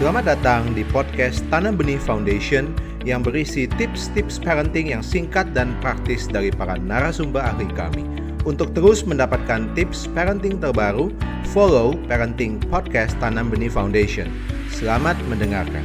Selamat 0.00 0.32
datang 0.32 0.72
di 0.72 0.80
podcast 0.80 1.44
Tanam 1.52 1.76
Benih 1.76 2.00
Foundation 2.00 2.72
yang 3.04 3.20
berisi 3.20 3.68
tips-tips 3.68 4.40
parenting 4.40 4.88
yang 4.88 5.04
singkat 5.04 5.52
dan 5.52 5.76
praktis 5.84 6.24
dari 6.24 6.48
para 6.48 6.80
narasumber 6.80 7.44
ahli 7.44 7.68
kami. 7.76 8.08
Untuk 8.48 8.72
terus 8.72 9.04
mendapatkan 9.04 9.68
tips 9.76 10.08
parenting 10.16 10.56
terbaru, 10.56 11.12
follow 11.52 11.92
Parenting 12.08 12.64
Podcast 12.72 13.12
Tanam 13.20 13.52
Benih 13.52 13.68
Foundation. 13.68 14.32
Selamat 14.72 15.20
mendengarkan. 15.28 15.84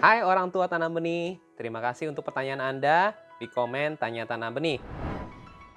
Hai 0.00 0.24
orang 0.24 0.48
tua 0.48 0.64
tanam 0.64 0.96
benih, 0.96 1.36
terima 1.60 1.84
kasih 1.84 2.08
untuk 2.08 2.24
pertanyaan 2.24 2.72
Anda 2.72 3.12
di 3.36 3.52
komen 3.52 4.00
Tanya 4.00 4.24
Tanam 4.24 4.56
Benih. 4.56 5.03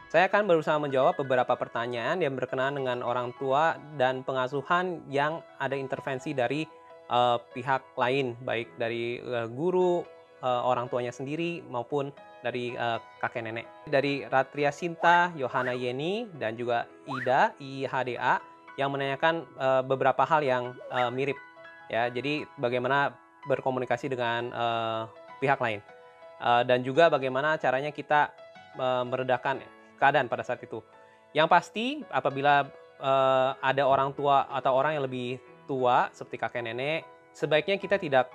Saya 0.08 0.32
akan 0.32 0.48
berusaha 0.48 0.80
menjawab 0.80 1.20
beberapa 1.20 1.52
pertanyaan 1.60 2.24
yang 2.24 2.32
berkenaan 2.40 2.80
dengan 2.80 3.04
orang 3.04 3.36
tua 3.36 3.76
dan 4.00 4.24
pengasuhan 4.24 5.04
yang 5.12 5.44
ada 5.60 5.76
intervensi 5.76 6.32
dari 6.32 6.64
uh, 7.12 7.36
pihak 7.52 7.84
lain, 8.00 8.40
baik 8.40 8.72
dari 8.80 9.20
uh, 9.20 9.52
guru, 9.52 10.08
uh, 10.40 10.64
orang 10.64 10.88
tuanya 10.88 11.12
sendiri 11.12 11.60
maupun 11.68 12.16
dari 12.40 12.72
uh, 12.80 13.04
kakek 13.20 13.52
nenek. 13.52 13.68
Dari 13.92 14.24
Ratria 14.32 14.72
Sinta, 14.72 15.36
Yohana 15.36 15.76
Yeni, 15.76 16.24
dan 16.40 16.56
juga 16.56 16.88
Ida, 17.04 17.52
IHDA, 17.60 18.40
yang 18.80 18.96
menanyakan 18.96 19.44
uh, 19.60 19.84
beberapa 19.84 20.24
hal 20.24 20.40
yang 20.40 20.72
uh, 20.88 21.12
mirip. 21.12 21.36
Ya, 21.92 22.08
jadi 22.08 22.48
bagaimana 22.56 23.12
berkomunikasi 23.44 24.08
dengan 24.08 24.56
uh, 24.56 25.12
pihak 25.44 25.60
lain, 25.60 25.84
uh, 26.40 26.64
dan 26.64 26.80
juga 26.80 27.12
bagaimana 27.12 27.60
caranya 27.60 27.92
kita 27.92 28.32
uh, 28.80 29.04
meredakan 29.04 29.60
keadaan 29.98 30.32
pada 30.32 30.46
saat 30.46 30.62
itu. 30.64 30.80
Yang 31.36 31.48
pasti 31.52 31.86
apabila 32.08 32.70
uh, 33.02 33.52
ada 33.60 33.84
orang 33.84 34.14
tua 34.16 34.48
atau 34.48 34.74
orang 34.78 34.98
yang 34.98 35.06
lebih 35.06 35.42
tua 35.68 36.08
seperti 36.16 36.38
kakek 36.40 36.64
nenek, 36.64 37.02
sebaiknya 37.36 37.76
kita 37.82 38.00
tidak 38.00 38.32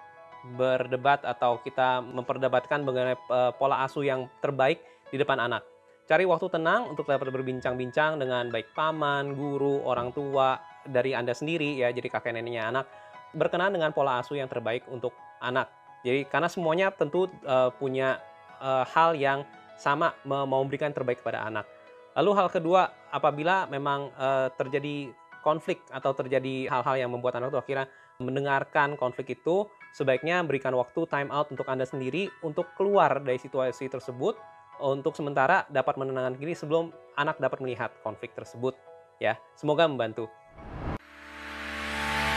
berdebat 0.58 1.22
atau 1.22 1.62
kita 1.62 2.02
memperdebatkan 2.02 2.82
mengenai 2.82 3.16
uh, 3.30 3.54
pola 3.54 3.86
asuh 3.86 4.02
yang 4.02 4.26
terbaik 4.42 4.82
di 5.08 5.16
depan 5.16 5.38
anak. 5.38 5.62
Cari 6.10 6.26
waktu 6.26 6.50
tenang 6.50 6.90
untuk 6.90 7.06
dapat 7.06 7.30
berbincang-bincang 7.30 8.18
dengan 8.18 8.50
baik 8.50 8.74
paman, 8.74 9.38
guru, 9.38 9.86
orang 9.86 10.10
tua 10.10 10.58
dari 10.82 11.14
Anda 11.14 11.30
sendiri 11.30 11.78
ya, 11.78 11.94
jadi 11.94 12.10
kakek 12.10 12.34
neneknya 12.34 12.74
anak 12.74 12.86
berkenan 13.32 13.72
dengan 13.72 13.90
pola 13.96 14.20
asuh 14.20 14.36
yang 14.36 14.48
terbaik 14.48 14.84
untuk 14.92 15.12
anak. 15.40 15.68
Jadi 16.04 16.28
karena 16.28 16.48
semuanya 16.50 16.92
tentu 16.92 17.30
uh, 17.46 17.70
punya 17.78 18.20
uh, 18.60 18.84
hal 18.92 19.16
yang 19.16 19.46
sama 19.76 20.14
mau 20.28 20.46
memberikan 20.46 20.92
terbaik 20.92 21.20
kepada 21.20 21.44
anak. 21.44 21.66
Lalu 22.12 22.30
hal 22.36 22.48
kedua, 22.52 22.92
apabila 23.08 23.64
memang 23.72 24.12
uh, 24.20 24.52
terjadi 24.52 25.08
konflik 25.40 25.80
atau 25.88 26.12
terjadi 26.12 26.68
hal-hal 26.68 26.96
yang 27.08 27.10
membuat 27.10 27.40
anak 27.40 27.50
itu 27.50 27.58
akhirnya 27.58 27.86
mendengarkan 28.20 28.94
konflik 29.00 29.34
itu, 29.34 29.66
sebaiknya 29.96 30.44
berikan 30.44 30.76
waktu 30.76 31.08
time 31.08 31.32
out 31.32 31.48
untuk 31.50 31.66
Anda 31.66 31.88
sendiri 31.88 32.28
untuk 32.44 32.70
keluar 32.76 33.18
dari 33.18 33.40
situasi 33.40 33.88
tersebut 33.88 34.36
untuk 34.82 35.14
sementara 35.16 35.64
dapat 35.72 35.98
menenangkan 35.98 36.36
diri 36.36 36.52
sebelum 36.52 36.92
anak 37.16 37.40
dapat 37.40 37.58
melihat 37.64 37.90
konflik 38.04 38.32
tersebut. 38.36 38.76
Ya, 39.18 39.38
semoga 39.54 39.86
membantu. 39.88 40.26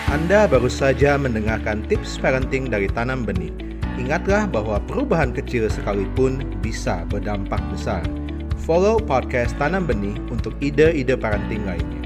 Anda 0.05 0.45
baru 0.45 0.69
saja 0.69 1.17
mendengarkan 1.17 1.83
tips 1.89 2.21
parenting 2.21 2.69
dari 2.69 2.85
Tanam 2.85 3.25
Benih 3.25 3.64
Ingatlah 3.95 4.45
bahwa 4.51 4.77
perubahan 4.83 5.31
kecil 5.31 5.71
sekalipun 5.71 6.43
bisa 6.59 7.07
berdampak 7.07 7.63
besar. 7.71 8.03
Follow 8.67 8.99
podcast 8.99 9.55
Tanam 9.55 9.87
Benih 9.87 10.19
untuk 10.27 10.51
ide-ide 10.59 11.15
parenting 11.15 11.63
lainnya. 11.63 12.04